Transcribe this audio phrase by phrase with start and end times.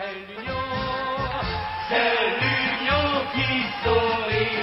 [0.00, 0.64] C'est l'union,
[1.90, 3.50] c'est l'union qui
[3.84, 4.56] sourit.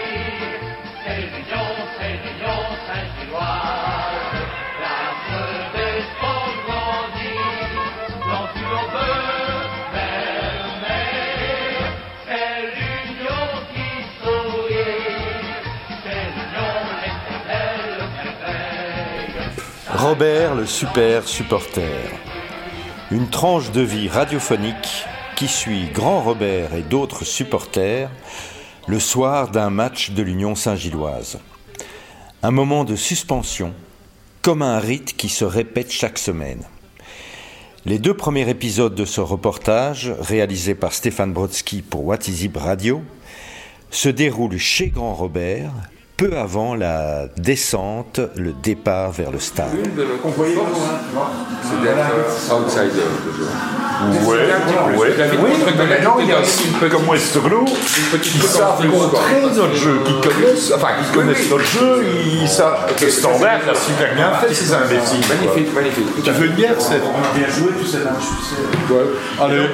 [1.03, 4.33] C'est l'union, c'est l'union Saint-Gilloise.
[4.81, 5.41] L'arbre
[5.75, 7.45] des sports grandit,
[8.19, 9.61] dans l'on veut
[9.93, 11.05] fermer.
[12.25, 13.89] C'est l'union qui
[14.23, 15.21] sourit.
[16.03, 19.53] C'est l'union, l'éternelle merveille.
[19.87, 22.09] Robert le super supporter.
[23.11, 25.05] Une tranche de vie radiophonique
[25.37, 28.09] qui suit Grand Robert et d'autres supporters
[28.87, 31.37] le soir d'un match de l'Union Saint-Gilloise.
[32.41, 33.75] Un moment de suspension,
[34.41, 36.63] comme un rite qui se répète chaque semaine.
[37.85, 42.57] Les deux premiers épisodes de ce reportage, réalisé par Stéphane Brodsky pour What is It
[42.57, 43.03] Radio,
[43.91, 45.71] se déroulent chez Grand Robert,
[46.17, 49.67] peu avant la descente, le départ vers le stade.
[49.71, 50.07] C'est d'être
[52.51, 53.49] outsider, toujours.
[54.27, 54.37] Ouais,
[54.97, 55.15] ouais.
[55.41, 59.75] Oui, mais maintenant il y a aussi un peu comme Westerlo qui savent contrer notre
[59.75, 62.05] jeu, qui connaissent, enfin qui connaissent notre jeu,
[62.41, 65.25] ils savent que Standard l'a super bien fait ces imbéciles.
[65.29, 66.23] Magnifique, magnifique.
[66.23, 66.99] Tu veux une bière, c'est
[67.35, 68.01] Bien joué, tout succès.
[68.89, 69.05] Ouais.
[69.39, 69.67] Allez,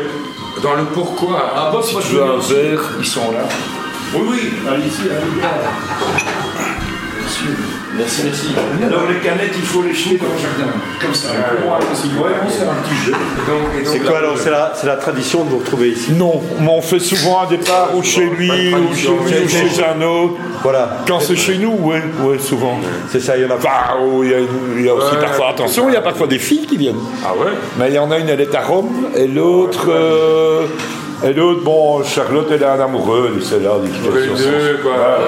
[0.62, 3.48] Dans le pourquoi, ah, si moi, tu je veux un verre, ils sont là.
[4.16, 5.32] Oui, oui, allez ici, allez.
[7.20, 7.44] Merci.
[7.96, 8.48] Merci, merci.
[8.88, 10.74] Alors les canettes, il faut les jeter dans le jardin.
[11.00, 11.30] Comme ça.
[11.30, 12.08] Se
[12.58, 13.14] fait un petit jeu.
[13.86, 16.12] C'est quoi alors C'est la, c'est la tradition de vous retrouver ici?
[16.14, 19.84] Non, mais on fait souvent un départ ou chez lui, ou chez lui, ou chez
[19.84, 20.34] un autre.
[20.64, 22.80] Voilà, Quand c'est chez nous, ouais, ouais, souvent.
[23.12, 23.70] c'est ça, il y en a pas.
[23.94, 24.38] Enfin, oh, il y a,
[24.78, 25.22] il y a aussi Ouais.
[25.22, 27.00] parfois, attention, il y a parfois des filles qui viennent.
[27.24, 27.52] Ah ouais?
[27.78, 30.66] Mais il y en a une, elle est à Rome, et l'autre, euh,
[31.24, 35.20] et l'autre, bon, Charlotte, elle est un amoureux, et celle-là, dit Les deux, quoi.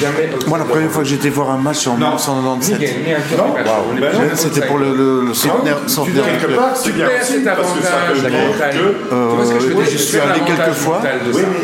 [0.00, 0.28] Jamais.
[0.46, 3.60] Moi, la première fois que j'étais voir un match en 1997, Gagner un tour de
[3.92, 6.60] on est ben, c'était pour le, le, le centenaire, centenaire du club.
[6.84, 8.70] Tu perds cet avantage mental.
[8.70, 8.78] Tu
[9.10, 9.90] vois ce que je veux oui, dire?
[9.90, 11.00] je suis allé quelques fois.
[11.02, 11.08] ça.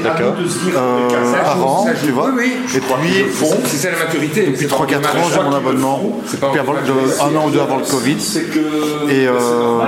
[0.03, 0.35] D'accord.
[0.37, 2.07] Euh, Ça ça joue.
[2.07, 2.31] tu vois?
[2.35, 2.53] Oui, oui.
[2.75, 3.25] Et puis,
[3.67, 4.47] C'est ça la maturité.
[4.49, 6.21] depuis 3-4 ans, j'ai mon abonnement.
[6.27, 8.17] C'est Puis un an ou deux avant le Covid.
[9.11, 9.79] Et euh,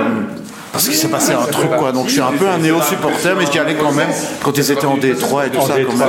[0.71, 1.91] parce qu'il s'est passé un truc, quoi.
[1.91, 4.09] Donc, je suis un peu un néo-supporter, mais j'y allais quand même
[4.43, 5.73] quand ils étaient en Détroit et tout ça.
[5.85, 6.07] quand même.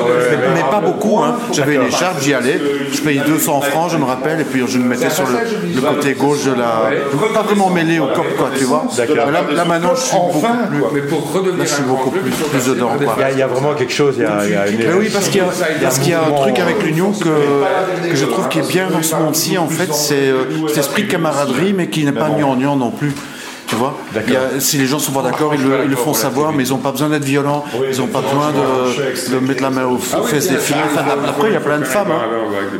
[0.55, 1.37] mais, pas beaucoup, hein.
[1.53, 2.61] J'avais une écharpe, j'y allais.
[2.93, 5.39] Je payais 200 francs, je me rappelle, et puis je me mettais sur le,
[5.75, 6.91] le côté gauche de la.
[7.33, 8.85] Pas vraiment mêlé au cop, quoi, tu vois.
[8.99, 10.83] Mais là, là, maintenant, je suis beaucoup plus.
[10.93, 13.15] Mais pour redevenir Là, je suis beaucoup plus- plus dedans, quoi.
[13.17, 14.69] Il y, a, il y a vraiment quelque chose, il y a, il y a
[14.69, 14.79] une.
[14.79, 15.49] Mais oui, parce qu'il y a,
[15.83, 18.89] parce qu'il y a un truc avec l'Union que, que je trouve qui est bien
[18.91, 22.29] dans ce monde-ci, en fait, c'est euh, cet esprit de camaraderie, mais qui n'est pas
[22.31, 23.13] gnangnan non plus.
[23.69, 23.97] Tu vois
[24.27, 26.53] Il y a- Si les gens sont pas d'accord, ils, le- ils le font savoir,
[26.53, 29.71] mais ils n'ont pas besoin d'être violents, ils n'ont pas besoin de, de mettre la
[29.71, 30.77] main aux fesses des filles.
[31.29, 32.09] Après, il y a plein de femmes.
[32.11, 32.21] hein.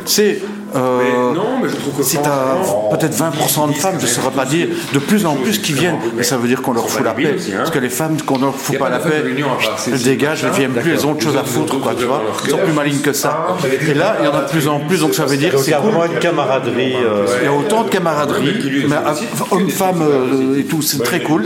[0.05, 0.41] C'est.
[0.75, 0.99] Euh,
[1.31, 4.05] Mais non, mais je trouve que si tu franchement- as peut-être 20% de femmes, je
[4.05, 6.73] ne saurais pas dire, de plus en plus qui viennent, mais ça veut dire qu'on
[6.73, 7.35] leur fout la paix.
[7.57, 10.43] Parce que les femmes, qu'on leur fout pas pas la de paix, de elles dégagent,
[10.43, 12.21] elles viennent plus, elles ont autre chose à foutre, quoi, tu vois.
[12.45, 13.47] Ils sont plus malignes que ça.
[13.87, 15.55] Et là, il y en a de plus en plus, donc ça veut dire que
[15.57, 16.95] Donc il y c'est a vraiment une camaraderie.
[16.95, 19.13] euh, Il y a autant de camaraderie, mais euh,
[19.51, 21.45] hommes-femmes euh, et tout, c'est très cool.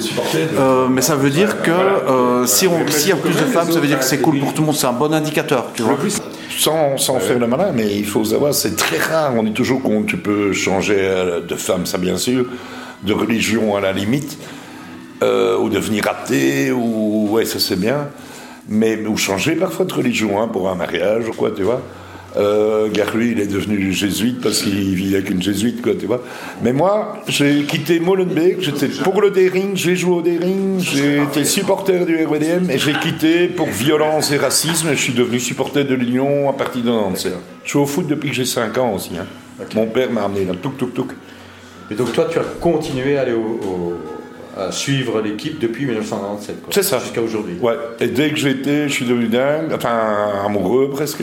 [0.90, 1.72] Mais ça veut dire que
[2.46, 4.54] si on, s'il y a plus de femmes, ça veut dire que c'est cool pour
[4.54, 4.76] tout le monde.
[4.76, 5.98] C'est un bon indicateur, tu vois.
[6.58, 9.34] Sans, sans faire le malin, mais il faut savoir, c'est très rare.
[9.36, 12.46] On est toujours contre, tu peux changer euh, de femme, ça bien sûr,
[13.04, 14.38] de religion à la limite,
[15.24, 18.08] euh, ou devenir athée, ou ouais, ça c'est bien,
[18.70, 21.82] mais ou changer parfois de religion hein, pour un mariage ou quoi, tu vois.
[22.36, 22.90] Euh,
[23.22, 26.24] il est devenu jésuite parce qu'il vit avec une jésuite, quoi, tu vois.
[26.64, 31.46] Mais moi, j'ai quitté Molenbeek, j'étais pour le Dering, j'ai joué au Dering, j'ai été
[31.46, 35.84] supporter du RWDM et j'ai quitté pour violence et racisme et je suis devenu supporter
[35.84, 37.34] de l'Union à partir de 97.
[37.64, 39.12] Je suis au foot depuis que j'ai 5 ans aussi.
[39.20, 39.26] hein.
[39.76, 41.12] Mon père m'a amené là, touk touk touk.
[41.92, 46.62] Et donc toi, tu as continué à aller au, au- à suivre l'équipe depuis 1997.
[46.64, 46.74] quoi.
[46.74, 46.98] C'est ça.
[47.00, 47.56] Jusqu'à aujourd'hui.
[47.62, 51.22] Ouais, et dès que j'étais, je suis devenu dingue, enfin amoureux presque.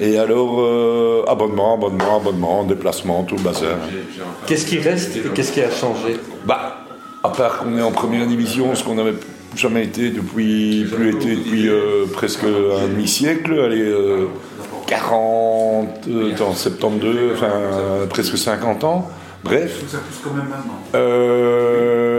[0.00, 3.76] Et alors, euh, abonnement, abonnement, abonnement, déplacement, tout le bazar.
[4.46, 6.16] Qu'est-ce qui reste et qu'est-ce qui a changé?
[6.46, 6.78] Bah,
[7.22, 9.14] à part qu'on est en première division, ce qu'on n'avait
[9.54, 14.28] jamais été depuis, plus été depuis euh, presque un demi-siècle, allez, euh,
[14.86, 17.50] 40, euh, attends, 72, enfin
[18.08, 19.08] presque 50 ans.
[19.44, 20.80] Bref, Ça pousse quand même maintenant.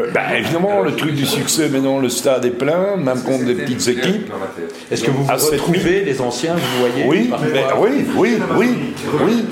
[0.04, 3.56] Euh, bah, évidemment, le truc du succès, maintenant le stade est plein, même contre des
[3.56, 4.32] petites équipes.
[4.92, 8.68] Est-ce que vous vous retrouvez, les anciens, vous voyez Oui, mais, oui, oui, oui,
[9.26, 9.46] oui.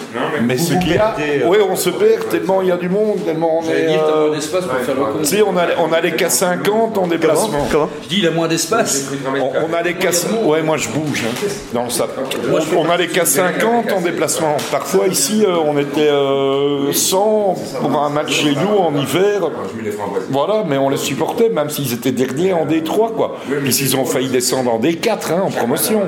[0.44, 2.78] Mais ce vous qu'il y a, euh, oui, on se perd tellement il y a
[2.78, 3.88] du monde, tellement on est.
[3.90, 7.68] euh, d'espace pour faire le sais, on, a, on allait qu'à 50 en déplacement.
[8.04, 9.12] Je dis, il a moins d'espace.
[9.40, 10.10] On, allait qu'à.
[10.44, 11.24] Ouais, moi je bouge.
[11.26, 12.10] hein, le sac.
[12.76, 14.58] On, allait qu'à 50 en déplacement.
[14.72, 19.42] Parfois ici, euh, on était euh, 100 pour un match chez nous en hiver.
[20.46, 23.38] Voilà, mais on les supportait, même s'ils étaient derniers en D3, quoi.
[23.64, 26.02] Puis s'ils ont failli descendre en D4, hein, en promotion.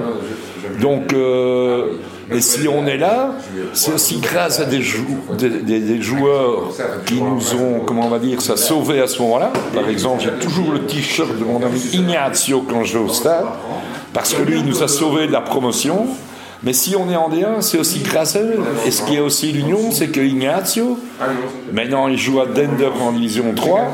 [0.82, 1.92] Donc, euh,
[2.32, 3.32] et si on est là,
[3.74, 5.06] c'est aussi grâce à des, jou-
[5.38, 6.70] des- des- des joueurs
[7.06, 9.52] qui nous ont, comment on va dire, ça sauvé à ce moment-là.
[9.76, 13.46] Par exemple, j'ai toujours le t-shirt de mon ami Ignazio quand je vais au stade,
[14.14, 16.08] parce que lui, il nous a sauvé de la promotion.
[16.66, 18.60] Mais si on est en D1, c'est aussi grâce à eux.
[18.86, 20.98] Et ce qui est aussi l'union, c'est que Ignazio,
[21.74, 23.92] maintenant il joue à Denver en division 3,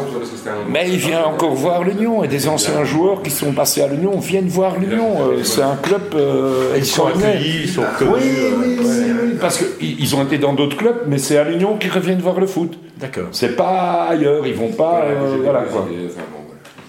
[0.70, 2.24] mais il vient encore voir l'Union.
[2.24, 5.16] Et des anciens joueurs qui sont passés à l'Union viennent voir l'Union.
[5.32, 8.12] Euh, C'est un club euh, Ils sont accueillis, ils sont connus.
[8.14, 8.86] oui, oui,
[9.24, 12.40] oui, parce qu'ils ont été dans d'autres clubs, mais c'est à l'Union qu'ils reviennent voir
[12.40, 12.78] le foot.
[12.98, 13.30] D'accord.
[13.32, 15.06] C'est pas ailleurs, ils vont pas.
[15.06, 15.88] euh, voilà quoi.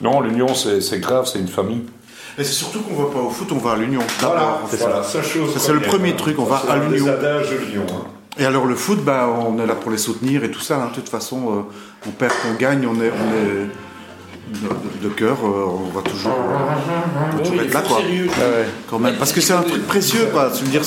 [0.03, 1.83] Non, l'Union c'est grave, c'est une famille.
[2.39, 4.01] Mais c'est surtout qu'on va pas au foot, on va à l'Union.
[4.21, 4.61] D'abord.
[4.87, 5.53] voilà, ça chose.
[5.55, 7.07] Ça, c'est le premier truc, on va à l'Union.
[7.09, 8.07] hein.
[8.39, 10.77] Et alors le foot, bah, on est là pour les soutenir et tout ça.
[10.77, 10.89] hein.
[10.91, 11.63] De toute façon, euh,
[12.07, 13.67] on perd, qu'on gagne, on est, on est
[15.03, 17.99] de, de cœur, euh, on va toujours, on va toujours être là, quoi.
[18.89, 19.17] Quand même.
[19.17, 20.51] Parce que c'est un truc précieux, quoi.
[20.55, 20.85] Je veux dire,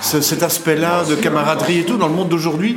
[0.00, 2.76] ce- ce- cet aspect-là de camaraderie et tout dans le monde d'aujourd'hui.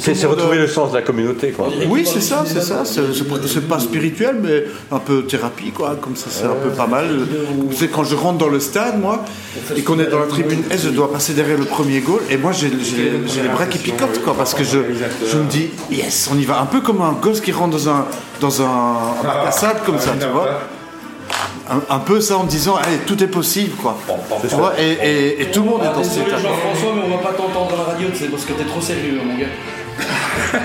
[0.00, 1.68] C'est c'est retrouver euh, le sens de la communauté, quoi.
[1.88, 2.84] Oui, c'est ça, c'est ça.
[2.84, 5.96] C'est c'est- c'est pas spirituel, mais un peu thérapie, quoi.
[6.00, 7.06] Comme ça, c'est un peu pas mal.
[7.72, 9.24] Sais, quand je rentre dans le stade, moi,
[9.76, 12.36] et qu'on est dans la tribune S, je dois passer derrière le premier goal, et
[12.36, 14.78] moi, j'ai les bras qui picotent, quoi, parce que je,
[15.30, 16.60] je me dis, yes, on y va.
[16.60, 18.06] Un peu comme un gosse qui rentre dans un,
[18.40, 20.60] dans un, un bac à sable, comme ça, tu vois.
[21.68, 23.98] Un, un peu ça en me disant, allez, tout est possible, quoi.
[24.48, 26.38] Tu vois, et, et- et tout le monde est dans cet Désolé état.
[26.38, 29.20] Jean-François, mais on va pas t'entendre à la radio, c'est parce que t'es trop sérieux,
[29.24, 29.46] mon gars.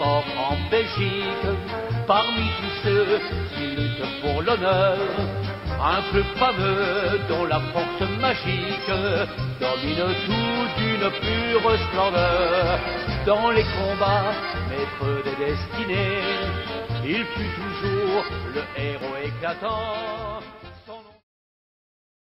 [0.00, 1.46] en Belgique,
[2.06, 3.20] parmi tous ceux
[3.54, 4.96] qui luttent pour l'honneur.
[5.80, 8.90] Un club fameux dont la force magique
[9.60, 12.78] domine tout d'une pure splendeur.
[13.26, 14.32] Dans les combats,
[14.68, 16.18] maître des destinées,
[17.04, 20.37] il fut toujours le héros éclatant.